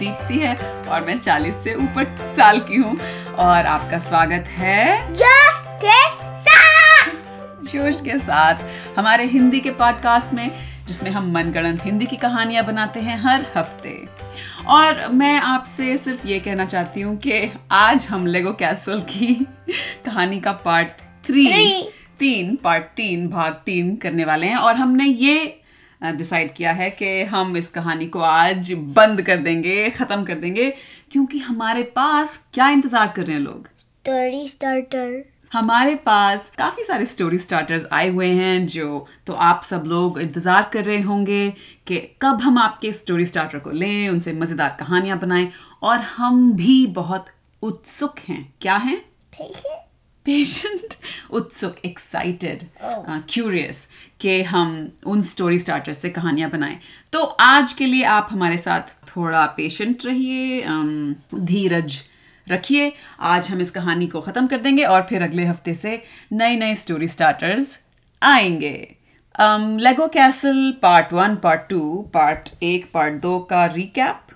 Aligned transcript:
दीप्ति 0.00 0.38
है 0.38 0.54
और 0.82 1.04
मैं 1.04 1.18
40 1.20 1.62
से 1.64 1.74
ऊपर 1.74 2.16
साल 2.36 2.60
की 2.60 2.76
हूँ 2.76 2.96
और 3.38 3.66
आपका 3.66 3.98
स्वागत 3.98 4.48
है 4.48 5.14
जोश 5.14 5.60
के 5.84 5.98
साथ। 6.34 7.10
जोश 7.66 8.00
के 8.00 8.18
साथ। 8.18 8.64
हमारे 8.98 9.26
हिंदी 9.26 9.60
के 9.60 9.70
पॉडकास्ट 9.70 10.34
में 10.34 10.50
जिसमें 10.86 11.10
हम 11.10 11.30
मनगढ़ंत 11.32 11.84
हिंदी 11.84 12.06
की 12.06 12.16
कहानियाँ 12.16 12.64
बनाते 12.64 13.00
हैं 13.00 13.18
हर 13.18 13.46
हफ़्ते। 13.56 14.08
और 14.68 15.06
मैं 15.12 15.40
आपसे 15.40 15.96
सिर्फ़ 15.98 16.26
ये 16.26 16.38
कहना 16.38 16.64
चाहती 16.64 17.00
हूँ 17.00 17.16
कि 17.16 17.52
आज 17.72 18.06
हम 18.06 18.26
लेगो 18.26 18.52
कैसल 18.52 19.00
की 19.00 19.34
कहानी 20.04 20.40
का 20.40 20.52
पार्ट 20.64 20.88
थ्री 21.26 21.46
तीन 22.18 22.56
पार्ट 22.56 22.84
तीन 22.96 23.28
भाग 23.28 23.52
तीन 23.66 23.96
करने 23.96 24.24
वाले 24.24 24.46
हैं। 24.46 24.56
और 24.56 24.76
हमने 24.76 25.04
ये 25.04 25.59
डिसाइड 26.02 26.52
किया 26.54 26.72
है 26.72 26.90
कि 26.90 27.22
हम 27.24 27.56
इस 27.56 27.68
कहानी 27.70 28.06
को 28.06 28.20
आज 28.20 28.72
बंद 28.96 29.22
कर 29.22 29.36
देंगे 29.38 29.88
ख़त्म 29.90 30.24
कर 30.24 30.34
देंगे 30.36 30.70
क्योंकि 31.12 31.38
हमारे 31.40 31.82
पास 31.96 32.38
क्या 32.54 32.68
इंतज़ार 32.68 33.12
कर 33.16 33.22
रहे 33.22 33.36
हैं 33.36 33.42
लोग? 33.42 33.68
स्टोरी 33.78 34.48
स्टार्टर 34.48 35.22
हमारे 35.52 35.94
पास 35.96 36.48
काफ़ी 36.58 36.82
सारे 36.84 37.06
स्टोरी 37.06 37.38
स्टार्टर्स 37.38 37.86
आए 37.92 38.08
हुए 38.08 38.26
हैं 38.26 38.66
जो 38.66 39.06
तो 39.26 39.32
आप 39.32 39.62
सब 39.62 39.84
लोग 39.86 40.20
इंतज़ार 40.20 40.70
कर 40.72 40.84
रहे 40.84 41.00
होंगे 41.00 41.48
कि 41.86 41.98
कब 42.22 42.40
हम 42.40 42.58
आपके 42.58 42.92
स्टोरी 42.92 43.26
स्टार्टर 43.26 43.58
को 43.58 43.70
लें 43.70 44.08
उनसे 44.08 44.32
मज़ेदार 44.32 44.76
कहानियाँ 44.80 45.18
बनाएँ 45.18 45.48
और 45.82 45.98
हम 45.98 46.52
भी 46.52 46.86
बहुत 46.94 47.26
उत्सुक 47.62 48.18
हैं। 48.28 48.42
क्या 48.60 48.76
हैं। 48.76 49.00
पेशेंट 50.26 50.94
उत्सुक 51.30 51.76
एक्साइटेड 51.84 52.62
क्यूरियस 52.82 53.88
कि 54.20 54.42
हम 54.42 54.90
उन 55.06 55.22
स्टोरी 55.22 55.58
स्टार्टर 55.58 55.92
से 55.92 56.10
कहानियाँ 56.10 56.50
बनाएँ। 56.50 56.78
तो 57.12 57.22
आज 57.40 57.72
के 57.72 57.86
लिए 57.86 58.04
आप 58.04 58.28
हमारे 58.30 58.58
साथ 58.58 58.94
थोड़ा 59.06 59.44
पेशेंट 59.56 60.04
रहिए 60.06 60.62
धीरज 61.34 62.02
रखिए। 62.46 62.92
आज 63.20 63.50
हम 63.50 63.60
इस 63.60 63.70
कहानी 63.70 64.06
को 64.06 64.20
ख़त्म 64.20 64.46
कर 64.46 64.58
देंगे 64.60 64.84
और 64.84 65.02
फिर 65.08 65.22
अगले 65.22 65.44
हफ़्ते 65.46 65.74
से 65.74 66.02
नए 66.32 66.56
नए 66.56 66.74
स्टोरी 66.74 67.08
स्टार्टर्स 67.08 67.78
आएँगे 68.22 68.76
Lego 69.80 70.06
castle 70.14 70.72
part 70.82 71.12
one 71.12 71.36
part 71.36 71.68
two 71.68 71.80
part 72.14 72.48
एक 72.62 72.90
पार्ट 72.94 73.20
दो 73.22 73.38
का 73.50 73.64
रिकैप 73.66 74.26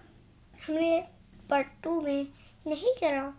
हमने 0.58 1.02
पार्ट 1.50 1.66
टू 1.84 2.00
में 2.00 2.26
नहीं 2.66 2.92
करा। 2.94 3.32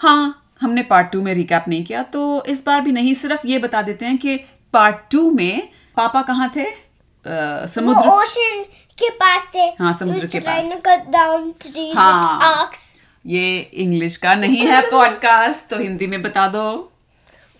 हाँ 0.00 0.51
हमने 0.62 0.82
पार्ट 0.84 1.10
टू 1.12 1.22
में 1.22 1.32
रिकैप 1.34 1.64
नहीं 1.68 1.84
किया 1.84 2.02
तो 2.12 2.22
इस 2.44 2.64
बार 2.66 2.80
भी 2.80 2.92
नहीं 2.92 3.14
सिर्फ़ 3.14 3.46
ये 3.46 3.58
बता 3.58 3.82
देते 3.82 4.06
हैं 4.06 4.18
कि 4.18 4.36
पार्ट 4.72 4.96
टू 5.12 5.30
में 5.30 5.68
पापा 5.96 6.22
कहाँ 6.22 6.52
थे? 6.56 6.64
वो 6.64 7.66
समुद्र 7.68 8.08
ओशन 8.10 8.62
के 8.98 9.08
पास 9.10 9.50
थे। 9.54 9.66
हाँ, 9.78 9.92
समुद्र 9.92 10.26
के 10.26 10.40
पास। 10.40 10.64
डाउन 11.08 11.52
हाँ। 11.96 12.38
आक्स 12.42 12.90
ये 13.26 13.58
इंग्लिश 13.74 14.16
का 14.16 14.34
नहीं 14.34 14.66
है 14.66 14.80
पॉडकास्ट 14.90 15.68
तो 15.70 15.78
हिंदी 15.78 16.06
में 16.06 16.22
बता 16.22 16.46
दो। 16.48 16.64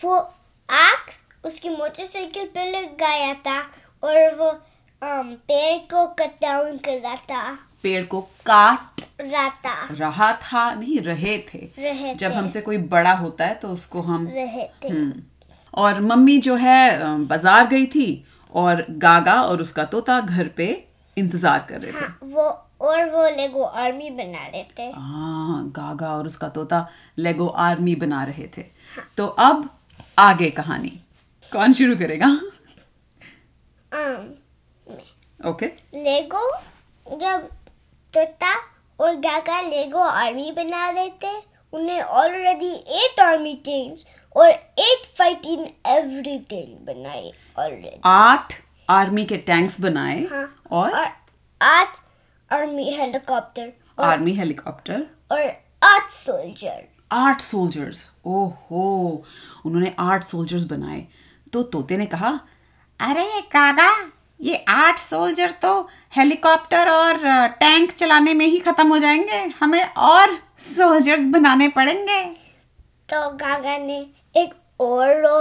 वो 0.00 0.16
आक्स 0.68 1.20
उसकी 1.44 1.68
मोटरसाइकिल 1.68 2.44
पे 2.54 2.70
लग 2.70 2.96
गया 3.00 3.32
था 3.46 3.58
और 4.02 4.34
वो 4.34 4.50
पेड़ 5.04 5.78
को 5.92 6.06
कट 6.18 6.42
डाउन 6.42 6.76
कर 6.78 7.00
रहा 7.00 7.16
था। 7.16 7.52
पेड़ 7.82 8.04
को 8.04 8.20
काट 8.46 8.91
रहा 9.22 9.48
था 9.56 9.88
रहा 9.92 10.32
था 10.42 10.72
नहीं 10.74 11.00
रहे 11.00 11.36
थे। 11.48 11.58
रहे 11.78 12.14
जब 12.14 12.32
हमसे 12.32 12.60
कोई 12.60 12.78
बड़ा 12.90 13.12
होता 13.14 13.46
है 13.46 13.54
तो 13.54 13.68
उसको 13.68 14.02
हम 14.02 14.26
रहे 14.28 14.66
थे। 14.84 14.88
हम्म। 14.88 15.22
और 15.74 16.00
मम्मी 16.02 16.38
जो 16.38 16.56
है 16.56 17.24
बाज़ार 17.26 17.66
गई 17.66 17.86
थी 17.86 18.24
और 18.54 18.84
गागा 19.00 19.40
और 19.42 19.60
उसका 19.60 19.84
तोता 19.86 20.20
घर 20.20 20.48
पे 20.48 20.66
इंतज़ार 21.16 21.66
कर 21.68 21.80
रहे 21.80 21.92
थे। 21.92 21.96
हाँ 21.96 22.18
वो 22.24 22.48
और 22.82 23.04
वो 23.10 23.28
लेगो 23.36 23.62
आर्मी 23.62 24.10
बना 24.10 24.46
रहे 24.46 24.64
थे। 24.78 24.90
हाँ 24.90 25.62
गागा 25.76 26.10
और 26.16 26.26
उसका 26.26 26.48
तोता 26.48 26.86
लेगो 27.18 27.46
आर्मी 27.64 27.94
बना 27.96 28.22
रहे 28.24 28.46
थे। 28.56 28.64
हाँ. 28.96 29.06
तो 29.16 29.26
अब 29.26 29.68
आगे 30.18 30.50
कहानी। 30.50 30.98
कौन 31.52 31.72
शुरू 31.72 31.96
करेगा? 31.96 32.26
um, 33.92 34.20
okay. 35.40 35.66
लेगो 35.96 36.50
जब 37.06 37.48
तोता 38.14 38.54
और 39.02 39.14
गागा 39.20 39.60
लेगो 39.60 39.98
आर्मी 39.98 40.50
बना 40.56 40.88
रहे 40.90 41.08
थे 41.22 41.34
उन्हें 41.72 42.00
ऑलरेडी 42.00 42.72
एट 43.00 43.20
आर्मी 43.20 43.54
टीम्स 43.64 44.06
और 44.36 44.48
एट 44.48 45.06
फाइटिंग 45.18 45.66
एवरीथिंग 45.86 46.76
बनाए 46.86 47.30
ऑलरेडी 47.58 48.00
आठ 48.04 48.54
आर्मी 48.88 49.24
के 49.24 49.36
टैंक्स 49.48 49.80
बनाए 49.80 50.22
हाँ 50.32 50.44
और 50.72 50.90
और 50.92 51.06
आठ 51.60 51.98
आर्मी 52.50 52.90
हेलीकॉप्टर 52.92 53.72
आर्मी 54.04 54.32
हेलीकॉप्टर 54.34 55.06
और 55.32 55.42
आठ 55.84 56.10
सोल्जर 56.10 56.82
आठ 57.12 57.40
सोल्जर्स 57.40 58.04
ओहो 58.26 58.84
उन्होंने 59.66 59.94
आठ 59.98 60.24
सोल्जर्स 60.24 60.64
बनाए। 60.64 61.06
तो 61.52 61.62
तोते 61.72 61.96
ने 61.96 62.06
कहा 62.06 62.28
अरे 63.00 63.40
कागा 63.52 63.90
ये 64.42 64.64
आठ 64.68 64.98
सोल्जर 64.98 65.50
तो 65.62 65.88
हेलीकॉप्टर 66.16 66.88
और 66.88 67.18
टैंक 67.60 67.92
चलाने 67.92 68.34
में 68.34 68.46
ही 68.46 68.58
खत्म 68.58 68.88
हो 68.88 68.98
जाएँगे। 68.98 69.38
हमें 69.60 69.82
और 69.84 70.36
सोल्जर्स 70.58 71.20
बनाने 71.20 71.68
पड़ेंगे। 71.68 72.22
तो 73.08 73.30
गागा 73.36 73.76
ने 73.78 73.98
एक 74.36 74.54
और 74.80 75.16
रो 75.16 75.38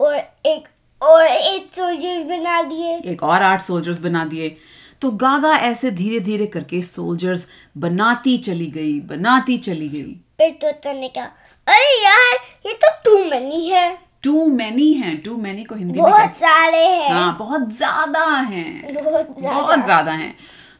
और 0.00 0.14
एक 0.46 0.68
और 1.02 1.26
एट 1.26 1.74
सोल्जर्स 1.76 2.26
बना 2.26 2.62
दिए। 2.62 2.96
एक 3.12 3.22
और 3.22 3.42
आठ 3.42 3.62
सोल्जर्स 3.62 4.00
बना 4.00 4.24
दिए। 4.24 4.56
तो 5.00 5.10
गागा 5.10 5.56
ऐसे 5.56 5.90
धीरे 5.90 6.20
धीरे 6.20 6.46
करके 6.46 6.82
सोल्जर्स 6.82 7.48
बनाती 7.76 8.38
चली 8.38 8.66
गई 8.66 8.98
बनाती 9.00 9.58
चली 9.58 9.88
गई। 9.88 10.14
फिर 10.38 10.50
तोता 10.50 10.92
ने 10.92 11.08
कहा 11.08 11.24
अरे 11.66 12.04
यार 12.04 12.34
ये 12.66 12.72
तो 12.84 12.88
टू 13.04 13.18
मनी 13.30 13.68
है। 13.68 14.05
टू 14.26 14.46
मैनी 14.52 14.92
हैं 14.94 15.16
टू 15.22 15.36
मैनी 15.38 15.64
को 15.64 15.74
हिंदी 15.74 15.92
में 15.92 16.02
बहुत 16.02 16.20
कैसे 16.20 16.40
सारे 16.40 16.84
हैं। 16.86 17.10
हाँ 17.10 17.36
बहुत 17.38 17.68
ज़्यादा 17.72 18.24
हैं। 18.24 18.94
बहुत 18.94 19.84
ज़्यादा। 19.84 20.12
हैं। 20.12 20.34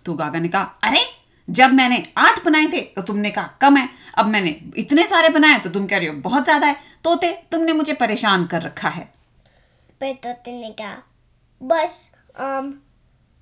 तो 0.04 0.14
गागा 0.14 0.38
ने 0.38 0.48
कहा 0.48 0.78
अरे 0.84 1.00
जब 1.48 1.72
मैंने 1.72 2.02
आठ 2.18 2.44
बनाए 2.44 2.66
थे 2.68 2.80
तो 2.96 3.02
तुमने 3.02 3.30
कहा 3.30 3.50
कम 3.60 3.76
है। 3.76 3.88
अब 4.14 4.26
मैंने 4.26 4.50
इतने 4.78 5.06
सारे 5.06 5.28
बनाए 5.30 5.58
तो 5.58 5.70
तुम 5.70 5.86
कह 5.86 5.98
रही 5.98 6.06
हो 6.06 6.14
बहुत 6.22 6.44
ज़्यादा 6.44 6.66
है। 6.66 6.76
तोते 7.04 7.30
तुमने 7.52 7.72
मुझे 7.74 7.92
परेशान 7.94 8.46
कर 8.46 8.62
रखा 8.62 8.88
है। 8.88 9.08
फिर 10.00 10.14
तोते 10.24 10.52
ने 10.52 10.70
कहा 10.80 10.96
बस 11.60 11.98
um 12.40 12.72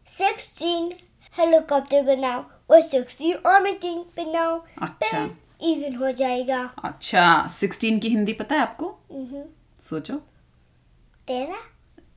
सिक्सटीन 0.09 0.92
हेलीकॉप्टर 1.34 2.03
बनाओ 2.06 2.44
और 2.71 2.81
सिक्सटीन 2.82 3.36
आर्मी 3.47 3.72
टीम 3.82 3.98
बनाओ। 4.19 4.59
अच्छा। 4.82 5.28
इवन 5.62 5.94
हो 5.97 6.10
जाएगा। 6.12 6.59
अच्छा 6.84 7.47
सिक्सटीन 7.50 7.98
की 7.98 8.09
हिंदी 8.09 8.32
पता 8.34 8.54
है 8.54 8.60
आपको? 8.60 8.86
हम्म, 9.12 9.42
सोचो। 9.91 10.15
तेरह? 11.28 11.56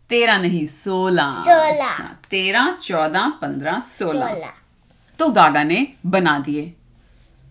तेरह 0.10 0.38
नहीं 0.38 0.66
सोलह। 0.66 1.32
सोलह। 1.32 1.92
हाँ, 1.92 2.22
तेरह 2.30 2.72
चौदह 2.72 3.30
पंद्रह 3.30 3.80
सोलह। 3.80 4.54
तो 5.20 5.30
गागा 5.30 5.64
ने 5.64 5.88
बना 6.06 6.40
दिए। 6.40 6.74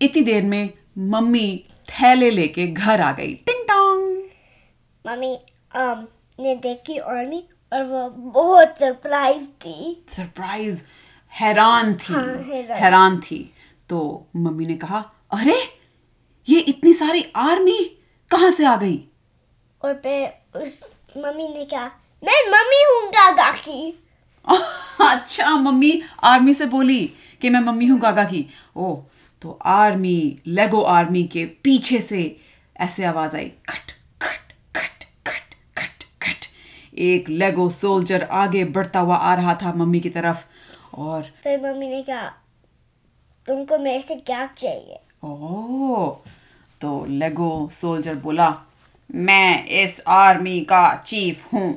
इतनी 0.01 0.21
देर 0.21 0.43
में 0.43 0.69
मम्मी 0.97 1.65
थैले 1.89 2.31
लेके 2.31 2.67
घर 2.67 3.01
आ 3.01 3.11
गई। 3.11 3.33
टिंग 3.33 3.63
टोंग। 3.63 4.17
मम्मी 5.07 5.39
um 5.75 6.05
ने 6.39 6.55
देखी 6.55 6.97
आर्मी 6.97 7.49
और 7.73 7.83
वो 7.83 8.09
बहुत 8.09 8.77
सरप्राइज़ 8.79 9.47
थी। 9.47 10.05
सरप्राइज़ 10.09 10.83
हैरान 11.31 11.93
थी। 11.93 12.13
हाँ, 12.13 12.23
हैरान। 12.23 12.79
हैरान 12.79 13.19
थी। 13.19 13.53
तो 13.89 14.27
मम्मी 14.35 14.65
ने 14.65 14.77
कहा 14.77 15.11
अरे 15.31 15.61
ये 16.49 16.59
इतनी 16.59 16.93
सारी 16.93 17.31
आर्मी 17.35 17.83
कहाँ 18.31 18.51
से 18.51 18.65
आ 18.65 18.75
गई? 18.75 19.03
और 19.83 19.93
फिर 19.93 20.59
उस 20.61 20.91
मम्मी 21.17 21.47
ने 21.47 21.65
कहा 21.65 21.85
मैं 22.23 22.39
मम्मी 22.51 22.83
हूँ 22.83 23.09
गागा 23.11 23.51
की। 23.51 24.03
अच्छा 25.09 25.55
मम्मी 25.55 26.01
आर्मी 26.23 26.53
से 26.53 26.65
बोली 26.65 27.13
कि 27.41 27.49
मैं 27.49 27.59
मम्मी 27.59 27.85
हूँ 27.85 27.99
गागा 27.99 28.23
की। 28.23 28.45
ओ 28.75 28.95
तो 29.41 29.59
आर्मी 29.65 30.39
लेगो 30.47 30.81
आर्मी 30.81 31.23
के 31.23 31.45
पीछे 31.63 32.01
से 32.01 32.21
ऐसे 32.79 33.03
आवाज़ 33.05 33.35
आई 33.35 33.45
खट 33.69 33.91
खट 34.21 34.53
खट 34.75 35.03
खट 35.27 35.53
खट 35.77 36.03
खट 36.23 36.45
एक 36.99 37.29
लेगो 37.29 37.69
सोल्जर 37.69 38.23
आगे 38.31 38.63
बढ़ता 38.65 38.99
हुआ 38.99 39.15
आ 39.15 39.33
रहा 39.35 39.55
था 39.55 39.73
मम्मी 39.73 39.99
की 39.99 40.09
तरफ़ 40.09 40.45
और 40.95 41.21
फिर 41.43 41.59
मम्मी 41.61 41.87
ने 41.87 42.01
कहा 42.03 42.27
तुमको 43.47 43.77
मेरे 43.77 44.01
से 44.01 44.15
क्या 44.15 44.45
चाहिए? 44.57 44.99
ओ 45.23 46.09
तो 46.81 47.05
लेगो 47.09 47.69
सोल्जर 47.71 48.15
बोला 48.15 48.49
मैं 49.09 49.65
इस 49.83 49.99
आर्मी 50.07 50.59
का 50.61 50.85
चीफ 51.05 51.53
हूँ 51.53 51.69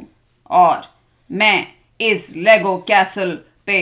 और 0.50 0.82
मैं 1.30 1.66
इस 2.00 2.32
लेगो 2.36 2.76
कैसल 2.88 3.34
पे 3.66 3.80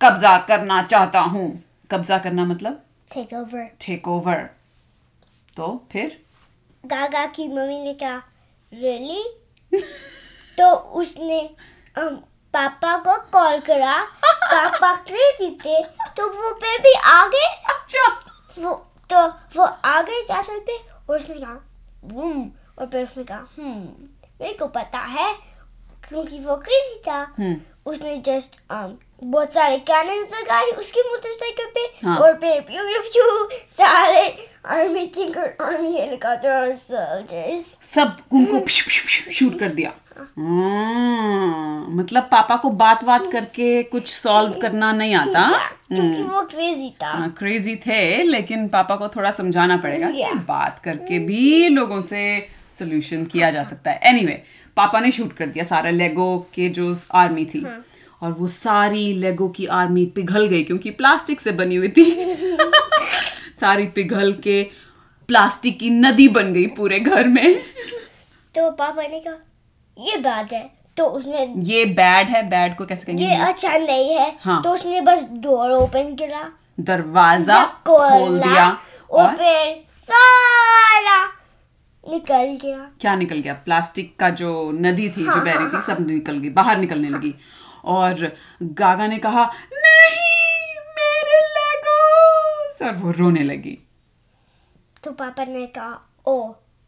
कब्जा 0.00 0.36
करना 0.48 0.82
चाहता 0.82 1.20
हूँ। 1.20 1.48
कब्जा 1.90 2.18
करना 2.18 2.44
मतलब? 2.44 2.82
टेक 3.14 3.32
ओवर 3.34 3.64
टेक 3.86 4.08
ओवर 4.08 4.48
तो 5.56 5.66
फिर? 5.92 6.18
गागा 6.84 7.24
की 7.26 7.48
मम्मी 7.48 7.78
ने 7.84 7.94
कहा 7.94 8.22
रियली 8.72 9.22
तो 10.58 10.70
उसने 11.00 11.48
पापा 11.96 12.96
को 12.98 13.16
कॉल 13.32 13.60
करा। 13.60 13.98
पापा 14.52 14.94
क्रेजी 15.08 15.50
थे 15.64 15.82
तो 16.16 16.28
वो 16.32 16.52
फिर 16.62 16.78
भी 16.82 16.92
आ 17.04 17.26
गए 17.26 17.46
अच्छा। 17.74 18.06
वो 18.58 18.74
तो 19.10 19.26
वो 19.56 19.64
आ 19.64 20.00
गए 20.02 20.22
कैसल 20.28 20.58
पे 20.66 20.76
और 21.08 21.18
उसने 21.18 21.34
कहा 21.34 21.54
बूम 22.04 22.42
और 22.80 22.86
फिर 22.86 23.02
उसने 23.02 23.24
कहा 23.24 23.46
हम्म 23.58 23.88
मेरे 24.40 24.52
को 24.52 24.66
पता 24.66 24.98
है 24.98 25.32
क्योंकि 26.08 26.38
वो 26.38 26.56
क्रेजी 26.56 27.00
था। 27.08 27.18
हम्म। 27.38 27.56
उसने 27.86 28.16
जस्ट 28.26 28.56
बहुत 28.72 29.52
सारे 29.52 29.76
कैनन्स 29.90 30.32
लगाए 30.34 30.70
उसकी 30.80 31.00
मोटरसाइकिल 31.00 31.66
पे 31.74 31.80
हाँ। 32.06 32.16
और 32.18 32.34
फिर 32.34 32.60
प्यू 32.60 32.82
प्यू 32.84 33.00
प्यू 33.02 33.58
सारे 33.68 34.22
आर्मी 34.66 35.06
थिंकर 35.16 35.56
आर्मी 35.60 35.92
हेलीकॉप्टर 35.96 36.50
और 36.50 36.74
सोल्जर्स 36.74 37.66
सब 37.94 38.16
उनको 38.32 38.66
शूट 38.68 39.58
कर 39.60 39.68
दिया। 39.68 39.92
हाँ, 40.38 41.86
मतलब 41.88 42.22
पापा 42.22 42.56
को 42.56 42.70
बात 42.70 43.04
बात 43.04 43.30
करके 43.32 43.82
कुछ 43.82 44.14
सॉल्व 44.14 44.54
करना 44.62 44.92
नहीं 44.92 45.14
आता। 45.14 45.48
क्योंकि 45.92 46.22
वो 46.22 46.42
क्रेजी 46.42 46.90
था। 46.90 47.28
क्रेजी 47.38 47.76
थे 47.76 48.22
लेकिन 48.22 48.68
पापा 48.68 48.96
को 48.96 49.08
थोड़ा 49.08 49.30
समझाना 49.30 49.76
पड़ेगा 49.76 50.10
कि 50.10 50.24
बात 50.48 50.78
करके 50.78 51.18
भी 51.18 51.68
लोगों 51.68 52.00
से 52.02 52.22
सोल्यूशन 52.78 53.24
किया 53.24 53.50
जा 53.50 53.64
सकता 53.64 53.90
है। 53.90 54.00
एनीवे 54.02 54.32
anyway, 54.32 54.74
पापा 54.76 55.00
ने 55.00 55.10
शूट 55.10 55.32
कर 55.32 55.46
दिया 55.46 55.64
सारा 55.64 55.90
लेगो 55.90 56.48
के 56.54 56.68
जो 56.68 56.96
आर्मी 57.12 57.44
थी। 57.44 57.66
और 58.22 58.32
वो 58.32 58.48
सारी 58.48 59.12
लेगो 59.12 59.48
की 59.48 59.66
आर्मी 59.66 60.06
पिघल 60.06 60.46
गई 60.46 60.62
क्योंकि 60.62 60.90
प्लास्टिक 60.90 61.40
से 61.40 61.52
बनी 61.52 61.76
हुई 61.76 61.88
थी। 61.88 62.34
सारी 63.60 63.86
पिघल 63.86 64.32
के 64.32 64.62
प्लास्टिक 65.28 65.78
की 65.78 65.90
नदी 65.90 66.28
बन 66.28 66.52
गई 66.52 66.66
पूरे 66.66 67.00
घर 67.00 67.26
में। 67.26 67.62
तो 68.54 68.70
पापा 68.70 69.02
ने 69.02 69.20
कहा 69.20 69.34
ये 69.98 70.16
बात 70.16 70.52
है। 70.52 70.70
तो 70.96 71.04
उसने 71.04 71.54
ये 71.56 71.84
बैड 71.84 72.28
है 72.28 72.48
बैड 72.48 72.76
को 72.76 72.86
कैसे 72.86 73.06
कहेंगे? 73.06 73.24
ये 73.24 73.34
अच्छा 73.34 73.78
नहीं 73.78 74.14
है। 74.14 74.36
हाँ। 74.40 74.62
तो 74.62 74.70
उसने 74.70 75.00
बस 75.00 75.28
डोर 75.32 75.70
ओपन 75.70 76.02
करा 76.02 76.52
दरवाज़ा 76.80 77.64
खोल 77.64 78.40
दिया। 78.40 78.78
और 79.10 79.26
और 79.26 79.36
फिर 79.36 79.84
सारा 79.86 81.39
निकल 82.10 82.56
गया। 82.62 82.78
क्या 83.00 83.14
निकल 83.14 83.38
गया? 83.40 83.54
प्लास्टिक 83.54 84.14
का 84.18 84.30
जो 84.40 84.50
नदी 84.74 85.08
थी 85.10 85.24
जो 85.24 85.30
हाँ, 85.30 85.44
बह 85.44 85.54
रही 85.54 85.66
हाँ, 85.66 85.80
थी 85.80 85.86
सब 85.86 86.06
निकल 86.06 86.38
गई 86.38 86.50
बाहर 86.50 86.78
निकलने 86.78 87.08
हाँ, 87.08 87.18
लगी। 87.18 87.34
और 87.84 88.32
गागा 88.62 89.06
ने 89.06 89.18
कहा 89.18 89.44
नहीं 89.74 90.74
मेरे 90.96 91.40
लेगोस! 91.56 92.82
और 92.82 92.94
वो 92.94 93.10
रोने 93.10 93.42
लगी। 93.42 93.78
तो 95.04 95.10
पापा 95.12 95.44
ने 95.44 95.66
कहा 95.66 96.00
ओ 96.26 96.36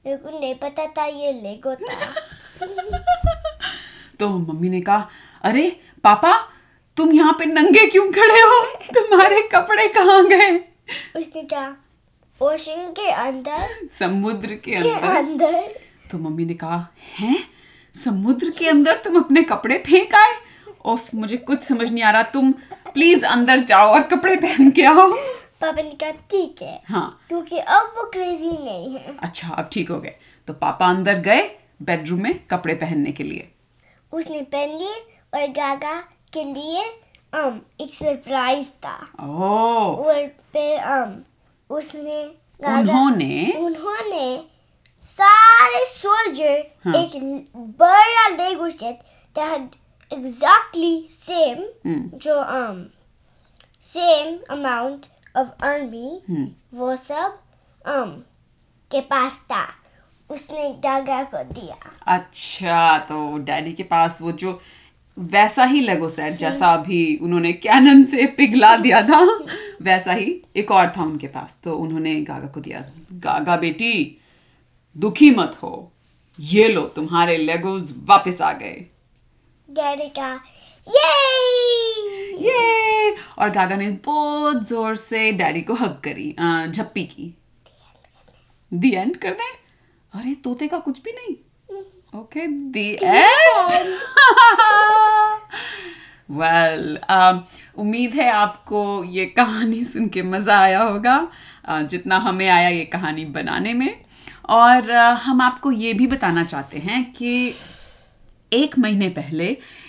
मेरे 0.05 0.17
को 0.17 0.39
नहीं 0.41 0.55
पता 0.55 0.87
था 0.97 1.05
ये 1.07 1.33
लेगो 1.33 1.75
था। 1.75 2.13
तो 4.21 4.29
मम्मी 4.29 4.69
ने 4.69 4.81
कहा 4.81 5.09
अरे 5.45 5.69
पापा 6.05 6.33
तुम 6.97 7.13
यहाँ 7.13 7.33
पे 7.39 7.45
नंगे 7.45 7.87
क्यों 7.87 8.11
खड़े 8.13 8.41
हो? 8.41 8.61
तुम्हारे 8.95 9.41
कपड़े 9.53 9.87
कहाँ 9.89 10.25
गए? 10.29 10.51
उसने 11.17 11.43
कहा 11.43 11.77
ओशन 12.43 12.91
के 12.91 13.11
अंदर। 13.11 13.89
समुद्र 13.93 14.55
के 14.55 14.71
के 14.71 14.77
अंदर। 14.77 15.17
अंदर। 15.17 15.81
तो 16.11 16.19
मम्मी 16.19 16.45
ने 16.45 16.55
कहा 16.55 16.89
हैं? 17.19 17.39
समुद्र 18.05 18.51
के 18.51 18.69
अंदर 18.69 18.97
तुम 18.97 19.17
अपने 19.17 19.43
कपड़े 19.43 19.79
फेंक 19.79 20.15
आए? 20.15 20.33
ओफ 20.85 21.15
मुझे 21.15 21.37
कुछ 21.37 21.63
समझ 21.63 21.93
नहीं 21.93 22.05
आ 22.05 22.11
रहा। 22.11 22.23
तुम 22.23 22.53
प्लीज़ 22.95 23.25
अंदर 23.25 23.61
जाओ 23.61 23.89
और 23.89 24.03
कपड़े 24.03 24.37
पहन 24.37 24.71
के 24.71 24.83
आओ। 24.83 25.13
पापा 25.61 25.83
ने 25.83 25.91
कहा 25.91 26.11
ठीक 26.11 26.63
है। 26.63 26.83
हाँ। 26.89 27.25
क्योंकि 27.29 27.59
अब 27.59 27.95
वो 27.99 28.11
क्रेजी 28.11 28.65
नहीं 28.65 28.95
है। 28.95 29.17
अच्छा 29.19 29.49
अब 29.49 29.71
ठीक 29.73 29.91
हो 29.91 30.01
गए। 30.01 30.15
तो 30.47 30.53
पापा 30.53 30.87
अंदर 30.87 31.15
गए 31.15 31.59
बेडरूम 31.83 32.23
में 32.23 32.47
कपड़े 32.47 32.75
पहनने 32.75 33.13
के 33.13 33.25
लिए। 33.25 33.49
उसने 34.13 34.43
पहन 34.43 34.69
लिए 34.69 34.95
और 35.35 35.47
गागा 35.47 36.01
के 36.33 36.45
लिए 36.45 36.99
um, 37.35 37.59
एक 37.81 37.95
सरप्राइज़ 37.95 38.69
था। 38.69 39.13
ओह। 39.21 40.07
और 40.07 40.27
फिर 40.27 40.79
um, 40.79 41.32
उसने 41.79 42.23
उन्होंने 42.61 43.53
उन्होंने 43.59 44.27
सारे 45.05 45.85
सोल्जर 45.87 46.65
हाँ। 46.85 46.95
एक 46.95 47.11
बड़ा 47.81 48.29
Lego 48.29 48.71
set 48.71 48.99
that 49.37 49.49
had 49.49 49.77
exactly 50.11 50.93
same 51.09 51.63
hmm. 51.87 52.19
जो 52.19 52.35
um 52.57 52.81
same 53.83 54.35
amount 54.57 55.07
of 55.35 55.47
army 55.69 56.11
हम्म, 56.29 56.49
वो 56.75 56.97
सब 56.97 57.39
um 57.89 58.11
के 58.91 59.01
पास 59.01 59.41
था। 59.51 59.67
उसने 60.31 60.69
गागा 60.85 61.23
को 61.25 61.43
दिया। 61.45 61.77
अच्छा 62.07 62.99
तो 62.99 63.39
डैडी 63.39 63.73
के 63.73 63.83
पास 63.83 64.19
वो 64.23 64.33
जो 64.33 64.61
वैसा 65.19 65.65
ही 65.65 65.81
लेगो 65.81 66.09
सेट 66.09 66.37
जैसा 66.37 66.73
अभी 66.75 67.01
उन्होंने 67.23 67.53
कैनन 67.53 68.05
से 68.05 68.27
पिघला 68.27 68.77
दिया 68.77 69.03
था। 69.03 69.21
वैसा 69.83 70.13
ही 70.13 70.41
एक 70.57 70.71
और 70.71 70.93
था 70.97 71.03
उनके 71.03 71.27
पास 71.29 71.59
तो 71.65 71.75
उन्होंने 71.77 72.15
गागा 72.23 72.47
को 72.47 72.61
दिया 72.61 72.85
गागा 73.25 73.57
बेटी 73.57 74.19
दुखी 74.97 75.31
मत 75.31 75.59
हो 75.63 75.93
ये 76.39 76.69
लो 76.69 76.83
तुम्हारे 76.97 77.37
लेगोज 77.37 77.93
वापस 78.07 78.41
आ 78.41 78.53
गए. 78.53 78.87
डैडी 79.69 80.09
का 80.19 80.33
ये 80.87 81.11
ये 82.41 83.17
और 83.39 83.51
गागा 83.51 83.77
ने 83.77 83.89
बहुत 84.05 84.69
ज़ोर 84.69 84.97
से 84.97 85.31
डैडी 85.33 85.61
को 85.63 85.75
हक 85.75 86.01
करी 86.05 86.31
झप्पी 86.71 87.05
की। 87.07 87.35
दी 88.73 88.91
एंड 88.93 89.17
कर 89.17 89.33
दें? 89.33 89.53
अरे 90.13 90.35
तोते 90.45 90.69
का 90.69 90.79
कुछ 90.79 91.03
भी 91.03 91.13
नहीं? 91.13 91.37
ओके 92.15 92.47
दी 92.73 92.91
एंड 92.95 93.99
वेल 96.29 96.99
उम्मीद 97.79 98.15
है 98.15 98.31
आपको 98.31 98.83
ये 99.05 99.27
कहानी 99.27 99.83
सुन 99.85 100.09
के 100.09 100.23
मज़ा 100.23 100.59
आया 100.61 100.83
होगा 100.83 101.29
जितना 101.71 102.17
हमें 102.19 102.49
आया 102.49 102.69
ये 102.69 102.85
कहानी 102.85 103.25
बनाने 103.27 103.75
में। 103.75 103.95
और 104.51 104.91
हम 104.93 105.41
आपको 105.41 105.73
ये 105.73 105.93
भी 105.93 106.07
बताना 106.07 106.45
चाहते 106.45 106.79
हैं 106.79 107.05
कि 107.13 107.55
एक 108.53 108.79
महीने 108.79 109.09
पहले 109.09 109.47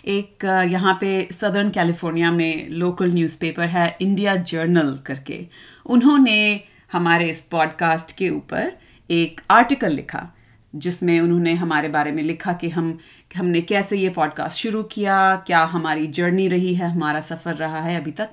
एक 0.08 0.46
यहाँ 0.70 0.98
पे 1.02 1.28
सदर्न 1.32 1.70
कैलिफ़ोर्निया 1.70 2.32
में 2.32 2.70
लोकल 2.70 3.12
न्यूज़पेपर 3.14 3.68
है 3.68 3.86
इंडिया 4.02 4.36
जर्नल 4.36 4.98
करके। 5.06 5.40
उन्होंने 5.86 6.62
हमारे 6.92 7.30
इस 7.30 7.42
पॉडकास्ट 7.42 8.16
के 8.18 8.30
ऊपर 8.30 8.72
एक 9.10 9.42
आर्टिकल 9.52 9.92
लिखा, 9.92 10.28
जिसमें 10.74 11.20
उन्होंने 11.20 11.54
हमारे 11.54 11.88
बारे 11.88 12.12
में 12.12 12.24
लिखा 12.24 12.54
कि 12.54 12.70
हम 12.70 12.98
हमने 13.36 13.62
कैसे 13.62 13.98
ये 13.98 14.10
पॉडकास्ट 14.10 14.60
शुरू 14.60 14.84
किया, 14.84 15.36
क्या 15.48 15.63
हमारी 15.66 16.08
जर्नी 16.08 16.48
रही 16.48 16.74
है, 16.75 16.90
हमारा 16.92 17.20
सफ़र 17.20 17.56
रहा 17.56 17.82
है 17.82 18.00
अभी 18.02 18.12
तक। 18.12 18.30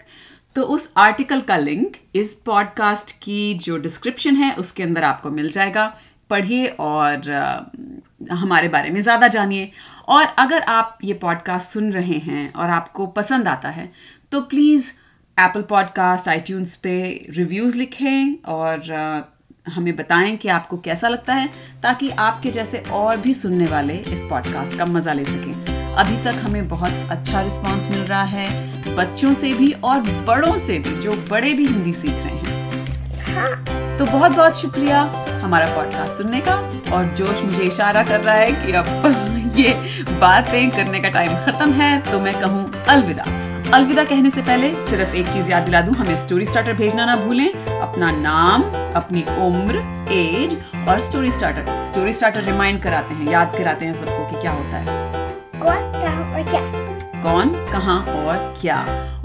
तो 0.57 0.63
उस 0.65 0.93
आर्टिकल 0.97 1.41
का 1.41 1.57
लिंक 1.57 1.97
इस 2.15 2.35
पॉडकास्ट 2.47 3.13
की 3.23 3.55
जो 3.55 3.77
डिस्क्रिप्शन 3.79 4.37
है, 4.37 4.55
उसके 4.55 4.83
अंदर 4.83 5.05
आपको 5.05 5.31
मिल 5.31 5.51
जाएगा। 5.51 5.87
पढ़िए 6.31 6.67
और 6.81 7.31
हमारे 8.33 8.69
बारे 8.69 8.91
में 8.91 9.01
ज़्यादा 9.01 9.29
जानिए। 9.29 9.71
और 10.09 10.25
अगर 10.39 10.63
आप 10.63 10.99
ये 11.05 11.15
पॉडकास्ट 11.15 11.71
सुन 11.71 11.93
रहे 11.93 12.19
हैं 12.19 12.53
और 12.53 12.71
आपको 12.71 13.07
पसंद 13.07 13.49
आता 13.49 13.69
है 13.69 13.91
तो 14.33 14.41
प्लीज़ 14.41 14.91
एप्पल 15.37 15.63
पॉडकास्ट 15.63 16.29
आईट्यून्स 16.29 16.75
पे 16.77 16.97
रिव्यूज़ 17.31 17.77
लिखें 17.77 18.35
और 18.45 18.81
हमें 19.71 19.95
बताएँ 19.97 20.37
कि 20.37 20.49
आपको 20.49 20.77
कैसा 20.77 21.09
लगता 21.09 21.35
है 21.35 21.49
ताकि 21.83 22.11
आपके 22.11 22.51
जैसे 22.51 22.83
और 22.93 23.17
भी 23.17 23.35
सुनने 23.35 23.67
वाले 23.67 23.95
इस 23.95 24.21
पॉडकास्ट 24.31 24.79
का 24.79 24.85
मज़ा 24.85 25.13
ले 25.13 25.25
सकें। 25.25 25.95
अभी 25.95 26.17
तक 26.25 26.41
हमें 26.43 26.69
बहुत 26.69 27.09
अच्छा 27.11 27.41
रिस्पांस 27.41 27.89
मिल 27.91 27.99
रहा 27.99 28.23
है 28.23 28.97
बच्चों 28.97 29.33
से 29.35 29.53
भी 29.53 29.73
और 29.73 30.01
बड़ों 30.27 30.57
से 30.59 30.79
भी 30.79 30.95
जो 31.03 31.13
बड़े 31.31 31.53
भी 31.55 31.67
हिंदी 31.67 31.93
सीख 31.93 32.11
रहे 32.11 32.37
हैं। 32.37 33.99
तो 33.99 34.05
बहुत 34.05 34.33
बहुत 34.33 34.61
शुक्रिया 34.61 35.01
हमारा 35.43 35.75
पॉडकास्ट 35.75 36.13
सुनने 36.13 36.41
का 36.41 36.55
और 36.93 37.15
जोश 37.17 37.43
मुझे 37.43 37.63
इशारा 37.63 38.03
कर 38.03 38.21
रहा 38.21 38.35
है 38.35 38.53
कि 38.53 38.73
अब 38.73 39.53
ये 39.59 39.73
बातें 40.21 40.71
करने 40.71 41.01
का 41.01 41.09
टाइम 41.09 41.35
खत्म 41.47 41.73
है 41.73 42.01
तो 42.03 42.21
मैं 42.21 42.41
कहूँ 42.41 42.71
अलविदा। 42.89 43.25
अलविदा 43.75 44.03
कहने 44.05 44.31
से 44.31 44.43
पहले 44.43 44.71
सिर्फ़ 44.87 45.15
एक 45.15 45.27
चीज़ 45.27 45.51
याद 45.51 45.63
दिला 45.63 45.81
दूँ 45.81 45.95
हमें 45.95 46.17
स्टोरी 46.17 46.47
स्टार्टर 46.47 46.73
भेजना 46.73 47.05
ना 47.05 47.17
भूलें। 47.17 47.49
अपना 47.81 48.11
नाम 48.11 48.63
अपनी 48.97 49.23
उम्र 49.23 49.83
एज 50.13 50.57
और 50.89 51.01
story 51.01 51.31
starter 51.33 51.85
story 51.87 52.13
starter 52.13 52.43
remind 52.43 52.83
कराते 52.83 53.15
हैं 53.15 53.31
याद 53.31 53.55
कराते 53.59 53.87
हैं 53.87 53.95
सबको 53.95 54.27
कि 54.27 54.41
क्या 54.41 54.53
होता 54.53 54.77
है। 54.77 54.87
कौन 55.61 55.93
कहाँ 56.03 56.33
और 56.33 56.43
क्या? 56.51 56.61
कौन 57.23 57.55
कहाँ 57.73 57.99
और 58.07 58.55
क्या? 58.61 58.79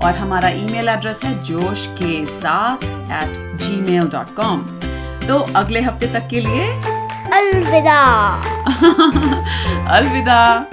और 0.03 0.15
हमारा 0.15 0.49
ईमेल 0.49 0.89
एड्रेस 0.89 1.23
है 1.23 1.43
जोश 1.43 1.87
के 2.01 2.25
साथ 2.25 2.85
at 3.11 3.57
ji 3.57 3.81
mail 3.91 4.09
dot 4.09 4.35
com 4.35 4.61
तो 5.27 5.39
अगले 5.55 5.81
हफ़्ते 5.81 6.07
तक 6.07 6.27
के 6.29 6.39
लिए 6.39 6.71
अलविदा। 7.33 7.99
अलविदा। 9.97 10.69